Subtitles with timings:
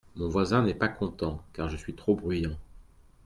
[0.15, 2.57] Mon voisin n’est pas content car je suis trop bruyant.